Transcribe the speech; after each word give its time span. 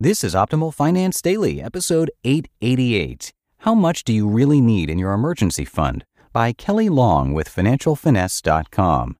This 0.00 0.22
is 0.22 0.32
Optimal 0.32 0.72
Finance 0.72 1.20
Daily, 1.20 1.60
episode 1.60 2.12
888. 2.22 3.32
How 3.62 3.74
much 3.74 4.04
do 4.04 4.12
you 4.12 4.28
really 4.28 4.60
need 4.60 4.90
in 4.90 4.96
your 4.96 5.12
emergency 5.12 5.64
fund? 5.64 6.04
By 6.32 6.52
Kelley 6.52 6.88
Long 6.88 7.34
with 7.34 7.52
FinancialFinesse.com. 7.52 9.16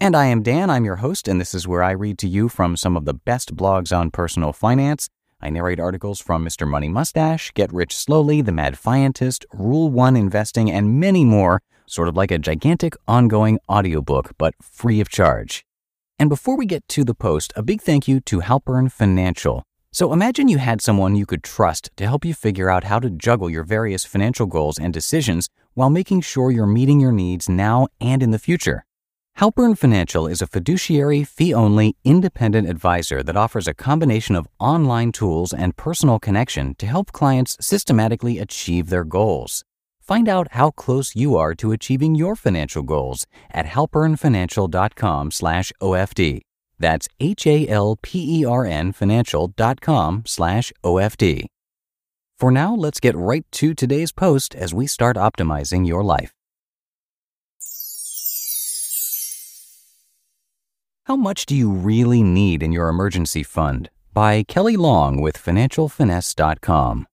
And 0.00 0.16
I 0.16 0.26
am 0.26 0.42
Dan, 0.42 0.68
I'm 0.68 0.84
your 0.84 0.96
host, 0.96 1.28
and 1.28 1.40
this 1.40 1.54
is 1.54 1.68
where 1.68 1.84
I 1.84 1.92
read 1.92 2.18
to 2.18 2.28
you 2.28 2.48
from 2.48 2.76
some 2.76 2.96
of 2.96 3.04
the 3.04 3.14
best 3.14 3.54
blogs 3.54 3.96
on 3.96 4.10
personal 4.10 4.52
finance. 4.52 5.08
I 5.40 5.48
narrate 5.48 5.78
articles 5.78 6.20
from 6.20 6.44
Mr. 6.44 6.66
Money 6.66 6.88
Mustache, 6.88 7.52
Get 7.52 7.72
Rich 7.72 7.96
Slowly, 7.96 8.42
The 8.42 8.50
Mad 8.50 8.74
Fientist, 8.74 9.44
Rule 9.52 9.90
1 9.90 10.16
Investing, 10.16 10.72
and 10.72 10.98
many 10.98 11.24
more, 11.24 11.62
sort 11.86 12.08
of 12.08 12.16
like 12.16 12.32
a 12.32 12.38
gigantic 12.38 12.96
ongoing 13.06 13.60
audiobook, 13.68 14.32
but 14.38 14.54
free 14.60 15.00
of 15.00 15.08
charge. 15.08 15.64
And 16.18 16.28
before 16.28 16.56
we 16.56 16.66
get 16.66 16.88
to 16.88 17.04
the 17.04 17.14
post, 17.14 17.52
a 17.54 17.62
big 17.62 17.80
thank 17.80 18.08
you 18.08 18.18
to 18.22 18.40
Halpern 18.40 18.90
Financial. 18.90 19.62
So 19.96 20.12
imagine 20.12 20.48
you 20.48 20.58
had 20.58 20.82
someone 20.82 21.16
you 21.16 21.24
could 21.24 21.42
trust 21.42 21.88
to 21.96 22.04
help 22.04 22.26
you 22.26 22.34
figure 22.34 22.68
out 22.68 22.84
how 22.84 22.98
to 22.98 23.08
juggle 23.08 23.48
your 23.48 23.64
various 23.64 24.04
financial 24.04 24.44
goals 24.44 24.78
and 24.78 24.92
decisions 24.92 25.48
while 25.72 25.88
making 25.88 26.20
sure 26.20 26.50
you're 26.50 26.66
meeting 26.66 27.00
your 27.00 27.12
needs 27.12 27.48
now 27.48 27.88
and 27.98 28.22
in 28.22 28.30
the 28.30 28.38
future. 28.38 28.84
Halpern 29.38 29.78
Financial 29.78 30.26
is 30.26 30.42
a 30.42 30.46
fiduciary, 30.46 31.24
fee 31.24 31.54
only, 31.54 31.96
independent 32.04 32.68
advisor 32.68 33.22
that 33.22 33.38
offers 33.38 33.66
a 33.66 33.72
combination 33.72 34.36
of 34.36 34.46
online 34.60 35.12
tools 35.12 35.54
and 35.54 35.78
personal 35.78 36.18
connection 36.18 36.74
to 36.74 36.84
help 36.84 37.12
clients 37.12 37.56
systematically 37.58 38.38
achieve 38.38 38.90
their 38.90 39.04
goals. 39.04 39.64
Find 39.98 40.28
out 40.28 40.48
how 40.50 40.72
close 40.72 41.16
you 41.16 41.38
are 41.38 41.54
to 41.54 41.72
achieving 41.72 42.14
your 42.14 42.36
financial 42.36 42.82
goals 42.82 43.26
at 43.50 43.64
halpernfinancial.com/ofd. 43.64 46.45
That's 46.78 47.08
H-A-L-P-E-R-N 47.20 48.92
financial.com 48.92 50.22
slash 50.26 50.72
OFD. 50.84 51.46
For 52.38 52.50
now, 52.50 52.74
let's 52.74 53.00
get 53.00 53.16
right 53.16 53.46
to 53.52 53.74
today's 53.74 54.12
post 54.12 54.54
as 54.54 54.74
we 54.74 54.86
start 54.86 55.16
optimizing 55.16 55.86
your 55.86 56.04
life. 56.04 56.32
How 61.06 61.16
much 61.16 61.46
do 61.46 61.54
you 61.54 61.70
really 61.70 62.22
need 62.22 62.62
in 62.62 62.72
your 62.72 62.88
emergency 62.88 63.42
fund? 63.42 63.90
By 64.12 64.42
Kelley 64.42 64.76
Long 64.76 65.20
with 65.20 65.38
FinancialFinesse.com. 65.38 67.06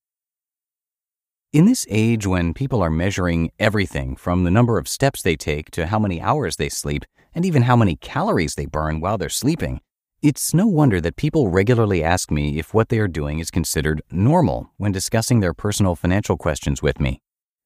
In 1.53 1.65
this 1.65 1.85
age 1.87 2.25
when 2.25 2.55
people 2.55 2.81
are 2.81 2.89
measuring 2.89 3.51
everything 3.59 4.15
from 4.15 4.43
the 4.43 4.49
number 4.49 4.79
of 4.79 4.87
steps 4.87 5.21
they 5.21 5.35
take 5.35 5.69
to 5.71 5.85
how 5.85 5.99
many 5.99 6.19
hours 6.19 6.55
they 6.55 6.69
sleep, 6.69 7.05
and 7.35 7.45
even 7.45 7.63
how 7.63 7.75
many 7.75 7.95
calories 7.95 8.55
they 8.55 8.65
burn 8.65 8.99
while 8.99 9.17
they're 9.17 9.29
sleeping, 9.29 9.81
it's 10.21 10.53
no 10.53 10.67
wonder 10.67 11.01
that 11.01 11.17
people 11.17 11.49
regularly 11.49 12.01
ask 12.01 12.31
me 12.31 12.57
if 12.57 12.73
what 12.73 12.89
they 12.89 12.99
are 12.99 13.09
doing 13.09 13.39
is 13.39 13.51
considered 13.51 14.01
normal 14.09 14.71
when 14.77 14.93
discussing 14.93 15.41
their 15.41 15.53
personal 15.53 15.95
financial 15.95 16.37
questions 16.37 16.81
with 16.81 16.99
me. 16.99 17.19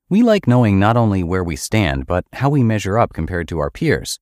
We 0.10 0.24
like 0.24 0.48
knowing 0.48 0.80
not 0.80 0.98
only 0.98 1.22
where 1.22 1.44
we 1.44 1.56
stand, 1.56 2.08
but 2.08 2.26
how 2.34 2.50
we 2.50 2.64
measure 2.64 2.98
up 2.98 3.14
compared 3.14 3.48
to 3.50 3.60
our 3.60 3.70
peers. 3.70 4.20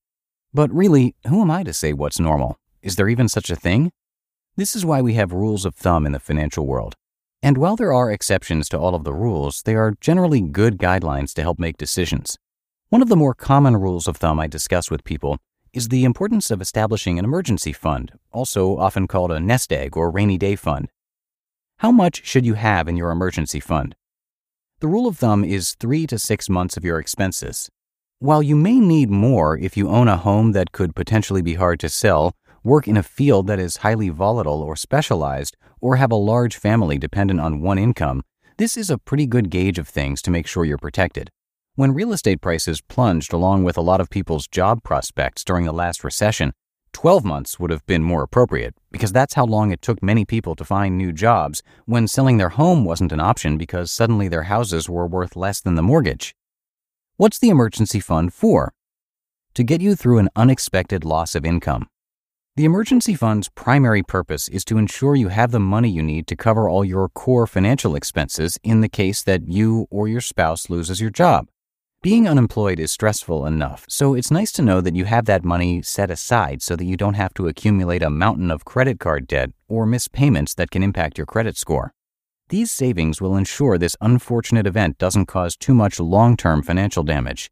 But 0.53 0.73
really, 0.73 1.15
who 1.27 1.41
am 1.41 1.51
I 1.51 1.63
to 1.63 1.73
say 1.73 1.93
what's 1.93 2.19
normal? 2.19 2.57
Is 2.81 2.97
there 2.97 3.07
even 3.07 3.29
such 3.29 3.49
a 3.49 3.55
thing? 3.55 3.91
This 4.57 4.75
is 4.75 4.85
why 4.85 5.01
we 5.01 5.13
have 5.13 5.31
rules 5.31 5.63
of 5.63 5.75
thumb 5.75 6.05
in 6.05 6.11
the 6.11 6.19
financial 6.19 6.65
world. 6.65 6.95
And 7.41 7.57
while 7.57 7.75
there 7.75 7.93
are 7.93 8.11
exceptions 8.11 8.67
to 8.69 8.79
all 8.79 8.95
of 8.95 9.03
the 9.03 9.13
rules, 9.13 9.61
they 9.61 9.75
are 9.75 9.95
generally 10.01 10.41
good 10.41 10.77
guidelines 10.77 11.33
to 11.35 11.41
help 11.41 11.59
make 11.59 11.77
decisions. 11.77 12.37
One 12.89 13.01
of 13.01 13.09
the 13.09 13.15
more 13.15 13.33
common 13.33 13.77
rules 13.77 14.07
of 14.07 14.17
thumb 14.17 14.39
I 14.39 14.45
discuss 14.45 14.91
with 14.91 15.03
people 15.03 15.39
is 15.73 15.87
the 15.87 16.05
importance 16.05 16.51
of 16.51 16.61
establishing 16.61 17.17
an 17.17 17.25
emergency 17.25 17.73
fund, 17.73 18.11
also 18.31 18.77
often 18.77 19.07
called 19.07 19.31
a 19.31 19.39
nest 19.39 19.73
egg 19.73 19.97
or 19.97 20.11
rainy 20.11 20.37
day 20.37 20.55
fund. 20.55 20.89
How 21.79 21.91
much 21.91 22.23
should 22.23 22.45
you 22.45 22.53
have 22.53 22.87
in 22.87 22.95
your 22.95 23.09
emergency 23.09 23.59
fund? 23.59 23.95
The 24.81 24.87
rule 24.87 25.07
of 25.07 25.17
thumb 25.17 25.43
is 25.43 25.73
three 25.73 26.05
to 26.05 26.19
six 26.19 26.47
months 26.47 26.77
of 26.77 26.85
your 26.85 26.99
expenses. 26.99 27.69
While 28.19 28.43
you 28.43 28.55
may 28.55 28.79
need 28.79 29.09
more 29.09 29.57
if 29.57 29.75
you 29.75 29.89
own 29.89 30.07
a 30.07 30.17
home 30.17 30.51
that 30.51 30.71
could 30.71 30.95
potentially 30.95 31.41
be 31.41 31.55
hard 31.55 31.79
to 31.79 31.89
sell, 31.89 32.33
work 32.63 32.87
in 32.87 32.97
a 32.97 33.03
field 33.03 33.47
that 33.47 33.59
is 33.59 33.77
highly 33.77 34.09
volatile 34.09 34.61
or 34.61 34.75
specialized, 34.75 35.57
or 35.81 35.95
have 35.95 36.11
a 36.11 36.15
large 36.15 36.55
family 36.55 36.99
dependent 36.99 37.39
on 37.39 37.61
one 37.61 37.79
income, 37.79 38.21
this 38.57 38.77
is 38.77 38.91
a 38.91 38.99
pretty 38.99 39.25
good 39.25 39.49
gauge 39.49 39.79
of 39.79 39.87
things 39.87 40.21
to 40.21 40.29
make 40.29 40.45
sure 40.45 40.65
you're 40.65 40.77
protected. 40.77 41.31
When 41.77 41.93
real 41.93 42.13
estate 42.13 42.39
prices 42.39 42.79
plunged 42.79 43.33
along 43.33 43.65
with 43.65 43.75
a 43.77 43.81
lot 43.81 43.99
of 43.99 44.09
people's 44.09 44.47
job 44.47 44.81
prospects 44.81 45.43
during 45.43 45.65
the 45.65 45.73
last 45.73 46.05
recession, 46.05 46.53
12 46.93 47.25
months 47.25 47.59
would 47.59 47.69
have 47.69 47.85
been 47.85 48.01
more 48.01 48.23
appropriate 48.23 48.75
because 48.91 49.11
that's 49.11 49.33
how 49.33 49.43
long 49.43 49.71
it 49.71 49.81
took 49.81 50.01
many 50.01 50.23
people 50.23 50.55
to 50.55 50.63
find 50.63 50.97
new 50.97 51.11
jobs 51.11 51.61
when 51.83 52.07
selling 52.07 52.37
their 52.37 52.55
home 52.55 52.85
wasn't 52.85 53.11
an 53.11 53.19
option 53.19 53.57
because 53.57 53.91
suddenly 53.91 54.29
their 54.29 54.43
houses 54.43 54.87
were 54.87 55.05
worth 55.05 55.35
less 55.35 55.59
than 55.59 55.75
the 55.75 55.81
mortgage. 55.81 56.33
What's 57.17 57.39
the 57.39 57.49
emergency 57.49 57.99
fund 57.99 58.33
for? 58.33 58.73
To 59.55 59.63
get 59.65 59.81
you 59.81 59.97
through 59.97 60.19
an 60.19 60.29
unexpected 60.33 61.03
loss 61.03 61.35
of 61.35 61.45
income. 61.45 61.89
The 62.55 62.63
emergency 62.63 63.15
fund's 63.15 63.49
primary 63.49 64.01
purpose 64.01 64.47
is 64.47 64.63
to 64.65 64.77
ensure 64.77 65.17
you 65.17 65.27
have 65.27 65.51
the 65.51 65.59
money 65.59 65.89
you 65.89 66.03
need 66.03 66.25
to 66.27 66.37
cover 66.37 66.69
all 66.69 66.85
your 66.85 67.09
core 67.09 67.45
financial 67.45 67.97
expenses 67.97 68.57
in 68.63 68.79
the 68.79 68.87
case 68.87 69.21
that 69.23 69.49
you 69.49 69.87
or 69.91 70.07
your 70.07 70.21
spouse 70.21 70.69
loses 70.69 71.01
your 71.01 71.09
job. 71.09 71.49
Being 72.05 72.27
unemployed 72.27 72.79
is 72.79 72.91
stressful 72.91 73.47
enough, 73.47 73.83
so 73.89 74.13
it's 74.13 74.29
nice 74.29 74.51
to 74.51 74.61
know 74.61 74.79
that 74.79 74.95
you 74.95 75.05
have 75.05 75.25
that 75.25 75.43
money 75.43 75.81
set 75.81 76.11
aside 76.11 76.61
so 76.61 76.75
that 76.75 76.85
you 76.85 76.95
don't 76.95 77.15
have 77.15 77.33
to 77.33 77.47
accumulate 77.47 78.03
a 78.03 78.11
mountain 78.11 78.51
of 78.51 78.63
credit 78.63 78.99
card 78.99 79.25
debt 79.25 79.49
or 79.67 79.87
miss 79.87 80.07
payments 80.07 80.53
that 80.53 80.69
can 80.69 80.83
impact 80.83 81.17
your 81.17 81.25
credit 81.25 81.57
score. 81.57 81.93
These 82.49 82.69
savings 82.69 83.21
will 83.21 83.35
ensure 83.35 83.79
this 83.79 83.95
unfortunate 84.01 84.67
event 84.67 84.99
doesn't 84.99 85.25
cause 85.25 85.55
too 85.55 85.73
much 85.73 85.99
long 85.99 86.37
term 86.37 86.61
financial 86.61 87.01
damage. 87.01 87.49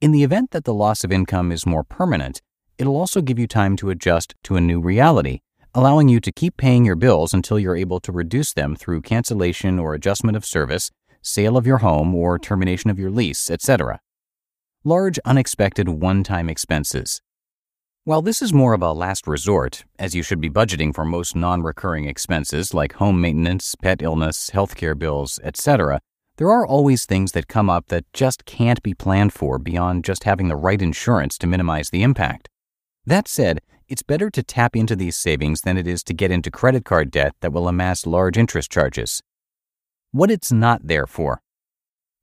In 0.00 0.10
the 0.10 0.24
event 0.24 0.50
that 0.50 0.64
the 0.64 0.74
loss 0.74 1.04
of 1.04 1.12
income 1.12 1.52
is 1.52 1.64
more 1.64 1.84
permanent, 1.84 2.42
it'll 2.78 2.96
also 2.96 3.20
give 3.20 3.38
you 3.38 3.46
time 3.46 3.76
to 3.76 3.90
adjust 3.90 4.34
to 4.42 4.56
a 4.56 4.60
new 4.60 4.80
reality, 4.80 5.42
allowing 5.76 6.08
you 6.08 6.18
to 6.18 6.32
keep 6.32 6.56
paying 6.56 6.84
your 6.84 6.96
bills 6.96 7.32
until 7.32 7.56
you're 7.56 7.76
able 7.76 8.00
to 8.00 8.10
reduce 8.10 8.52
them 8.52 8.74
through 8.74 9.02
cancellation 9.02 9.78
or 9.78 9.94
adjustment 9.94 10.36
of 10.36 10.44
service 10.44 10.90
sale 11.22 11.56
of 11.56 11.66
your 11.66 11.78
home 11.78 12.14
or 12.14 12.38
termination 12.38 12.90
of 12.90 12.98
your 12.98 13.10
lease, 13.10 13.50
etc. 13.50 14.00
Large 14.84 15.18
unexpected 15.24 15.88
one-time 15.88 16.50
expenses. 16.50 17.22
While 18.04 18.20
this 18.20 18.42
is 18.42 18.52
more 18.52 18.74
of 18.74 18.82
a 18.82 18.92
last 18.92 19.28
resort, 19.28 19.84
as 19.96 20.14
you 20.14 20.24
should 20.24 20.40
be 20.40 20.50
budgeting 20.50 20.92
for 20.92 21.04
most 21.04 21.36
non-recurring 21.36 22.06
expenses 22.06 22.74
like 22.74 22.94
home 22.94 23.20
maintenance, 23.20 23.76
pet 23.76 24.02
illness, 24.02 24.50
healthcare 24.50 24.98
bills, 24.98 25.38
etc., 25.44 26.00
there 26.36 26.50
are 26.50 26.66
always 26.66 27.06
things 27.06 27.30
that 27.32 27.46
come 27.46 27.70
up 27.70 27.86
that 27.88 28.12
just 28.12 28.44
can't 28.44 28.82
be 28.82 28.92
planned 28.92 29.32
for 29.32 29.60
beyond 29.60 30.04
just 30.04 30.24
having 30.24 30.48
the 30.48 30.56
right 30.56 30.82
insurance 30.82 31.38
to 31.38 31.46
minimize 31.46 31.90
the 31.90 32.02
impact. 32.02 32.48
That 33.06 33.28
said, 33.28 33.60
it's 33.86 34.02
better 34.02 34.30
to 34.30 34.42
tap 34.42 34.74
into 34.74 34.96
these 34.96 35.16
savings 35.16 35.60
than 35.60 35.78
it 35.78 35.86
is 35.86 36.02
to 36.04 36.14
get 36.14 36.32
into 36.32 36.50
credit 36.50 36.84
card 36.84 37.12
debt 37.12 37.34
that 37.40 37.52
will 37.52 37.68
amass 37.68 38.06
large 38.06 38.36
interest 38.36 38.72
charges 38.72 39.22
what 40.12 40.30
it's 40.30 40.52
not 40.52 40.86
there 40.86 41.06
for. 41.06 41.40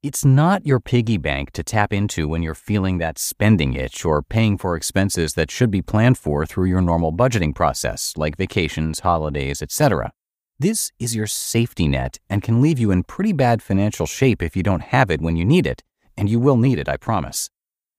It's 0.00 0.24
not 0.24 0.64
your 0.64 0.78
piggy 0.78 1.18
bank 1.18 1.50
to 1.50 1.64
tap 1.64 1.92
into 1.92 2.28
when 2.28 2.40
you're 2.40 2.54
feeling 2.54 2.98
that 2.98 3.18
spending 3.18 3.74
itch 3.74 4.04
or 4.04 4.22
paying 4.22 4.56
for 4.56 4.76
expenses 4.76 5.34
that 5.34 5.50
should 5.50 5.72
be 5.72 5.82
planned 5.82 6.16
for 6.16 6.46
through 6.46 6.66
your 6.66 6.80
normal 6.80 7.12
budgeting 7.12 7.52
process, 7.52 8.14
like 8.16 8.36
vacations, 8.36 9.00
holidays, 9.00 9.60
etc. 9.60 10.12
This 10.58 10.92
is 11.00 11.16
your 11.16 11.26
safety 11.26 11.88
net 11.88 12.18
and 12.30 12.44
can 12.44 12.62
leave 12.62 12.78
you 12.78 12.92
in 12.92 13.02
pretty 13.02 13.32
bad 13.32 13.60
financial 13.60 14.06
shape 14.06 14.40
if 14.40 14.56
you 14.56 14.62
don't 14.62 14.84
have 14.84 15.10
it 15.10 15.20
when 15.20 15.34
you 15.34 15.44
need 15.44 15.66
it, 15.66 15.82
and 16.16 16.30
you 16.30 16.38
will 16.38 16.56
need 16.56 16.78
it, 16.78 16.88
I 16.88 16.96
promise. 16.96 17.50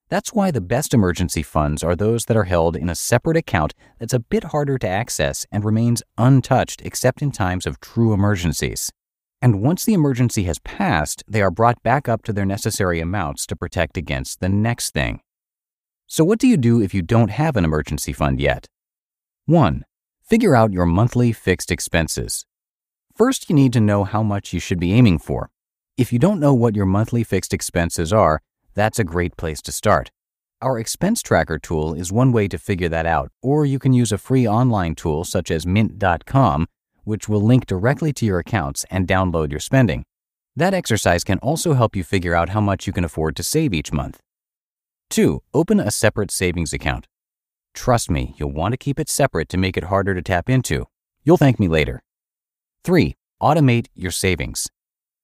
That's 0.09 0.34
why 0.34 0.51
the 0.51 0.62
best 0.62 0.94
emergency 0.94 1.44
funds 1.44 1.84
are 1.84 1.97
those 1.97 2.25
that 2.25 2.38
are 2.38 2.46
held 2.46 2.78
in 2.78 2.90
a 2.90 2.96
separate 2.96 3.38
account 3.38 3.74
that's 4.00 4.13
a 4.13 4.19
bit 4.19 4.46
harder 4.46 4.78
to 4.78 4.88
access 4.88 5.46
and 5.51 5.66
remains 5.66 6.01
untouched 6.18 6.81
except 6.81 7.22
in 7.22 7.31
times 7.31 7.66
of 7.66 7.81
true 7.81 8.13
emergencies 8.13 8.89
and 9.42 9.62
once 9.62 9.84
the 9.84 9.94
emergency 9.94 10.44
has 10.44 10.60
passed, 10.60 11.24
they 11.28 11.42
are 11.42 11.50
brought 11.50 11.82
back 11.82 12.08
up 12.08 12.24
to 12.24 12.34
their 12.34 12.46
necessary 12.46 13.00
amounts 13.00 13.46
to 13.48 13.56
protect 13.56 13.98
against 13.98 14.40
the 14.40 14.50
next 14.50 14.92
thing. 14.92 15.22
So, 16.06 16.24
what 16.24 16.40
do 16.40 16.48
you 16.48 16.58
do 16.58 16.82
if 16.82 16.94
you 16.94 17.02
don't 17.02 17.32
have 17.32 17.56
an 17.56 17.66
emergency 17.66 18.14
fund 18.14 18.40
yet? 18.40 18.68
1. 19.46 19.86
Figure 20.22 20.56
out 20.56 20.74
your 20.74 20.86
monthly 20.86 21.32
fixed 21.32 21.72
expenses. 21.72 22.46
First, 23.16 23.50
you 23.50 23.56
need 23.56 23.74
to 23.74 23.82
know 23.82 24.04
how 24.04 24.22
much 24.22 24.54
you 24.54 24.60
should 24.60 24.80
be 24.80 24.94
aiming 24.94 25.20
for. 25.20 25.50
If 25.98 26.14
you 26.14 26.20
don't 26.20 26.40
know 26.40 26.54
what 26.54 26.76
your 26.76 26.86
monthly 26.86 27.24
fixed 27.24 27.54
expenses 27.54 28.14
are, 28.14 28.42
that's 28.76 29.00
a 29.00 29.04
great 29.04 29.38
place 29.38 29.62
to 29.64 29.72
start. 29.72 30.12
Our 30.62 30.80
expense 30.80 31.22
tracker 31.22 31.58
tool 31.58 31.94
is 31.94 32.12
one 32.12 32.32
way 32.32 32.48
to 32.48 32.58
figure 32.58 32.90
that 32.90 33.06
out, 33.06 33.32
or 33.42 33.66
you 33.66 33.80
can 33.80 33.94
use 33.94 34.12
a 34.12 34.18
free 34.18 34.48
online 34.48 34.96
tool 34.96 35.26
such 35.26 35.50
as 35.50 35.66
mint.com 35.66 36.68
which 37.03 37.27
will 37.27 37.42
link 37.42 37.65
directly 37.65 38.13
to 38.13 38.25
your 38.25 38.39
accounts 38.39 38.86
and 38.89 39.07
download 39.07 39.51
your 39.51 39.59
spending. 39.59 40.03
That 40.56 40.74
exercise 40.74 41.24
can 41.24 41.39
also 41.39 41.74
help 41.74 41.95
you 41.95 42.03
figure 42.03 42.36
out 42.36 42.50
how 42.50 42.62
much 42.62 42.86
you 42.86 42.94
can 42.94 43.03
afford 43.03 43.36
to 43.38 43.44
save 43.44 43.74
each 43.74 43.94
month. 43.94 44.19
2. 45.09 45.42
Open 45.53 45.80
a 45.80 45.92
separate 45.92 46.31
savings 46.31 46.74
account. 46.74 47.07
Trust 47.74 48.09
me, 48.09 48.36
you'll 48.38 48.51
want 48.51 48.74
to 48.74 48.77
keep 48.77 49.00
it 49.00 49.09
separate 49.09 49.50
to 49.50 49.57
make 49.57 49.77
it 49.77 49.86
harder 49.86 50.13
to 50.13 50.21
tap 50.21 50.50
into. 50.50 50.86
You'll 51.24 51.38
thank 51.38 51.59
me 51.59 51.68
later. 51.68 52.01
3. 52.83 53.15
Automate 53.42 53.88
your 53.95 54.12
savings. 54.12 54.68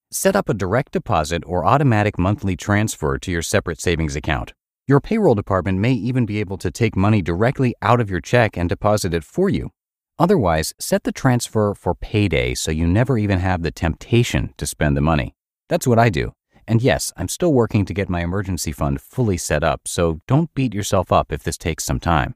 Set 0.10 0.36
up 0.36 0.48
a 0.48 0.54
direct 0.54 0.94
deposit 0.94 1.44
or 1.46 1.66
automatic 1.66 2.18
monthly 2.18 2.56
transfer 2.56 3.18
to 3.18 3.32
your 3.32 3.42
separate 3.42 3.82
savings 3.82 4.16
account. 4.16 4.54
Your 4.88 5.02
payroll 5.02 5.36
department 5.36 5.80
may 5.80 5.92
even 5.92 6.26
be 6.26 6.40
able 6.40 6.58
to 6.60 6.72
take 6.72 6.96
money 6.96 7.22
directly 7.22 7.76
out 7.82 8.00
of 8.00 8.10
your 8.10 8.22
check 8.22 8.58
and 8.58 8.70
deposit 8.70 9.14
it 9.14 9.26
for 9.26 9.50
you. 9.50 9.72
Otherwise, 10.20 10.74
set 10.80 11.04
the 11.04 11.12
transfer 11.12 11.76
for 11.76 11.94
payday 11.94 12.56
so 12.56 12.72
you 12.72 12.88
never 12.88 13.18
even 13.18 13.40
have 13.40 13.62
the 13.62 13.72
temptation 13.72 14.54
to 14.58 14.66
spend 14.66 14.98
the 14.98 15.02
money. 15.02 15.36
That's 15.70 15.86
what 15.86 16.00
I 16.00 16.10
do. 16.10 16.34
And 16.68 16.82
yes, 16.82 17.14
I'm 17.16 17.28
still 17.28 17.54
working 17.54 17.86
to 17.86 17.94
get 17.94 18.10
my 18.10 18.22
emergency 18.22 18.72
fund 18.72 19.00
fully 19.00 19.38
set 19.38 19.64
up, 19.64 19.82
so 19.86 20.20
don't 20.28 20.54
beat 20.54 20.74
yourself 20.74 21.12
up 21.12 21.32
if 21.32 21.44
this 21.44 21.58
takes 21.58 21.86
some 21.86 22.00
time. 22.00 22.36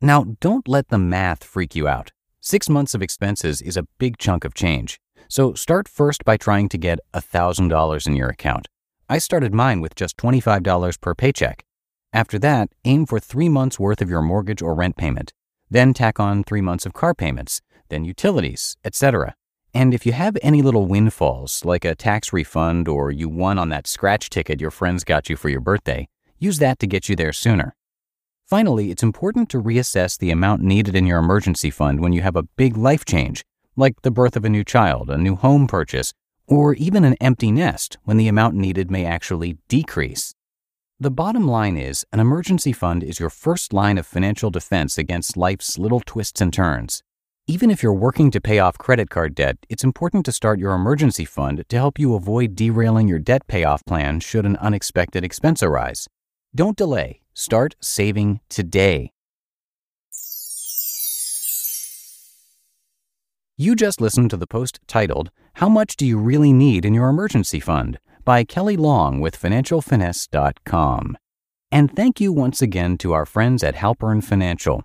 Now, 0.00 0.36
don't 0.40 0.68
let 0.68 0.88
the 0.88 0.98
math 0.98 1.42
freak 1.42 1.74
you 1.74 1.88
out. 1.88 2.12
Six 2.40 2.68
months 2.68 2.94
of 2.94 3.02
expenses 3.02 3.60
is 3.60 3.76
a 3.76 3.86
big 3.98 4.16
chunk 4.16 4.44
of 4.44 4.54
change. 4.54 5.00
So 5.28 5.54
start 5.54 5.88
first 5.88 6.24
by 6.24 6.36
trying 6.36 6.68
to 6.70 6.78
get 6.78 7.00
$1,000 7.12 8.06
in 8.06 8.16
your 8.16 8.28
account. 8.28 8.68
I 9.08 9.18
started 9.18 9.52
mine 9.52 9.80
with 9.80 9.96
just 9.96 10.16
$25 10.16 11.00
per 11.00 11.14
paycheck. 11.14 11.64
After 12.12 12.38
that, 12.38 12.70
aim 12.84 13.06
for 13.06 13.18
three 13.18 13.48
months 13.48 13.78
worth 13.78 14.00
of 14.00 14.08
your 14.08 14.22
mortgage 14.22 14.62
or 14.62 14.74
rent 14.74 14.96
payment. 14.96 15.32
Then 15.70 15.92
tack 15.92 16.18
on 16.18 16.44
three 16.44 16.60
months 16.60 16.86
of 16.86 16.92
car 16.92 17.14
payments, 17.14 17.60
then 17.88 18.04
utilities, 18.04 18.76
etc. 18.84 19.34
And 19.74 19.92
if 19.92 20.06
you 20.06 20.12
have 20.12 20.36
any 20.42 20.62
little 20.62 20.86
windfalls, 20.86 21.64
like 21.64 21.84
a 21.84 21.94
tax 21.94 22.32
refund 22.32 22.88
or 22.88 23.10
you 23.10 23.28
won 23.28 23.58
on 23.58 23.68
that 23.68 23.86
scratch 23.86 24.30
ticket 24.30 24.60
your 24.60 24.70
friends 24.70 25.04
got 25.04 25.28
you 25.28 25.36
for 25.36 25.48
your 25.48 25.60
birthday, 25.60 26.08
use 26.38 26.58
that 26.58 26.78
to 26.78 26.86
get 26.86 27.08
you 27.08 27.16
there 27.16 27.32
sooner. 27.32 27.74
Finally, 28.46 28.90
it's 28.90 29.02
important 29.02 29.50
to 29.50 29.60
reassess 29.60 30.18
the 30.18 30.30
amount 30.30 30.62
needed 30.62 30.96
in 30.96 31.06
your 31.06 31.18
emergency 31.18 31.70
fund 31.70 32.00
when 32.00 32.14
you 32.14 32.22
have 32.22 32.36
a 32.36 32.44
big 32.56 32.78
life 32.78 33.04
change, 33.04 33.44
like 33.76 34.00
the 34.00 34.10
birth 34.10 34.36
of 34.36 34.44
a 34.44 34.48
new 34.48 34.64
child, 34.64 35.10
a 35.10 35.18
new 35.18 35.36
home 35.36 35.66
purchase, 35.66 36.14
or 36.46 36.72
even 36.74 37.04
an 37.04 37.14
empty 37.20 37.52
nest 37.52 37.98
when 38.04 38.16
the 38.16 38.26
amount 38.26 38.54
needed 38.54 38.90
may 38.90 39.04
actually 39.04 39.58
decrease. 39.68 40.34
The 41.00 41.12
bottom 41.12 41.46
line 41.46 41.76
is 41.76 42.04
an 42.12 42.18
emergency 42.18 42.72
fund 42.72 43.04
is 43.04 43.20
your 43.20 43.30
first 43.30 43.72
line 43.72 43.98
of 43.98 44.04
financial 44.04 44.50
defense 44.50 44.98
against 44.98 45.36
life's 45.36 45.78
little 45.78 46.00
twists 46.00 46.40
and 46.40 46.52
turns. 46.52 47.04
Even 47.46 47.70
if 47.70 47.84
you're 47.84 47.94
working 47.94 48.32
to 48.32 48.40
pay 48.40 48.58
off 48.58 48.78
credit 48.78 49.08
card 49.08 49.36
debt, 49.36 49.58
it's 49.68 49.84
important 49.84 50.26
to 50.26 50.32
start 50.32 50.58
your 50.58 50.72
emergency 50.74 51.24
fund 51.24 51.62
to 51.68 51.76
help 51.76 52.00
you 52.00 52.16
avoid 52.16 52.56
derailing 52.56 53.06
your 53.06 53.20
debt 53.20 53.46
payoff 53.46 53.84
plan 53.84 54.18
should 54.18 54.44
an 54.44 54.56
unexpected 54.56 55.22
expense 55.22 55.62
arise. 55.62 56.08
Don't 56.52 56.76
delay. 56.76 57.20
Start 57.32 57.76
saving 57.80 58.40
today. 58.48 59.12
You 63.56 63.76
just 63.76 64.00
listened 64.00 64.30
to 64.30 64.36
the 64.36 64.48
post 64.48 64.80
titled, 64.88 65.30
How 65.54 65.68
Much 65.68 65.94
Do 65.94 66.04
You 66.04 66.18
Really 66.18 66.52
Need 66.52 66.84
in 66.84 66.92
Your 66.92 67.08
Emergency 67.08 67.60
Fund? 67.60 68.00
By 68.28 68.44
Kelley 68.44 68.76
Long 68.76 69.20
with 69.20 69.40
FinancialFinesse.com. 69.40 71.16
And 71.72 71.96
thank 71.96 72.20
you 72.20 72.30
once 72.30 72.60
again 72.60 72.98
to 72.98 73.14
our 73.14 73.24
friends 73.24 73.64
at 73.64 73.76
Halpern 73.76 74.22
Financial. 74.22 74.84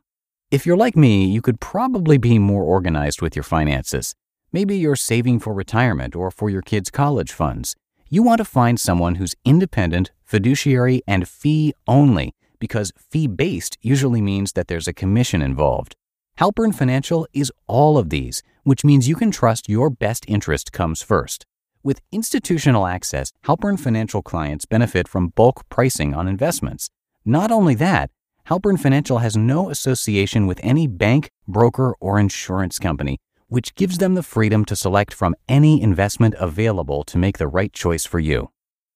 If 0.50 0.66
you're 0.66 0.78
like 0.78 0.96
me, 0.96 1.26
you 1.26 1.42
could 1.42 1.60
probably 1.60 2.18
be 2.18 2.40
more 2.40 2.64
organized 2.64 3.22
with 3.22 3.36
your 3.36 3.44
finances. 3.44 4.16
Maybe 4.54 4.78
you're 4.78 4.96
saving 4.96 5.42
for 5.42 5.54
retirement 5.54 6.16
or 6.16 6.32
for 6.32 6.50
your 6.50 6.62
kids' 6.62 6.90
college 6.90 7.34
funds. 7.34 7.76
You 8.10 8.24
want 8.24 8.38
to 8.38 8.46
find 8.46 8.80
someone 8.80 9.16
who's 9.16 9.36
independent, 9.44 10.12
fiduciary, 10.24 11.02
and 11.06 11.28
fee 11.28 11.74
only 11.86 12.34
because 12.60 12.94
fee 12.98 13.28
based 13.28 13.78
usually 13.82 14.22
means 14.22 14.54
that 14.54 14.70
there's 14.70 14.88
a 14.88 14.94
commission 14.94 15.42
involved. 15.42 15.98
Halpern 16.40 16.74
Financial 16.74 17.28
is 17.34 17.52
all 17.68 17.98
of 17.98 18.10
these, 18.10 18.42
which 18.64 18.86
means 18.86 19.10
you 19.10 19.18
can 19.18 19.32
trust 19.32 19.68
your 19.68 19.90
best 19.90 20.24
interest 20.30 20.72
comes 20.72 21.02
first. 21.04 21.46
With 21.86 22.00
institutional 22.14 22.88
access, 22.88 23.34
Halpern 23.46 23.78
Financial 23.78 24.22
clients 24.22 24.66
benefit 24.66 25.06
from 25.06 25.34
bulk 25.36 25.68
pricing 25.68 26.14
on 26.14 26.30
investments. 26.30 26.90
Not 27.26 27.52
only 27.52 27.76
that, 27.76 28.10
Halpern 28.48 28.80
Financial 28.80 29.18
has 29.18 29.36
no 29.36 29.70
association 29.70 30.48
with 30.48 30.62
any 30.64 30.88
bank, 30.88 31.30
broker, 31.46 31.94
or 32.00 32.20
insurance 32.20 32.80
company, 32.80 33.18
which 33.48 33.76
gives 33.76 33.98
them 33.98 34.14
the 34.14 34.24
freedom 34.24 34.64
to 34.64 34.78
select 34.78 35.14
from 35.14 35.36
any 35.50 35.82
investment 35.82 36.36
available 36.40 37.04
to 37.04 37.18
make 37.18 37.38
the 37.38 37.50
right 37.50 37.74
choice 37.74 38.06
for 38.06 38.20
you. 38.20 38.50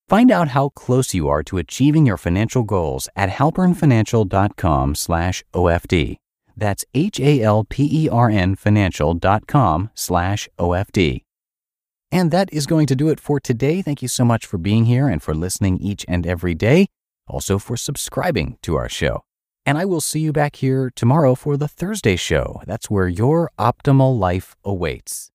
Find 0.07 0.31
out 0.31 0.47
how 0.49 0.69
close 0.69 1.13
you 1.13 1.27
are 1.27 1.43
to 1.43 1.57
achieving 1.57 2.05
your 2.05 2.15
financial 2.15 2.63
goals 2.63 3.09
at 3.17 3.31
halpernfinancial.com/ofd. 3.31 6.15
That's 6.55 6.85
H 6.93 7.19
A 7.19 7.41
L 7.41 7.65
P 7.65 8.05
E 8.05 8.09
R 8.09 8.29
N 8.29 8.55
financial.com/ofd. 8.55 11.26
And 12.11 12.31
that 12.31 12.51
is 12.53 12.65
going 12.65 12.87
to 12.87 12.95
do 12.95 13.09
it 13.09 13.19
for 13.19 13.39
today. 13.39 13.81
Thank 13.81 14.01
you 14.01 14.07
so 14.07 14.23
much 14.23 14.45
for 14.45 14.57
being 14.57 14.85
here 14.85 15.07
and 15.07 15.21
for 15.21 15.33
listening 15.33 15.77
each 15.77 16.05
and 16.07 16.25
every 16.25 16.55
day. 16.55 16.87
Also 17.27 17.59
for 17.59 17.75
subscribing 17.75 18.57
to 18.61 18.75
our 18.75 18.87
show. 18.89 19.23
And 19.65 19.77
I 19.77 19.83
will 19.83 19.99
see 19.99 20.21
you 20.21 20.31
back 20.31 20.55
here 20.57 20.89
tomorrow 20.95 21.35
for 21.35 21.57
the 21.57 21.67
Thursday 21.67 22.15
show. 22.15 22.61
That's 22.65 22.89
where 22.89 23.09
your 23.09 23.51
optimal 23.59 24.17
life 24.17 24.55
awaits. 24.63 25.29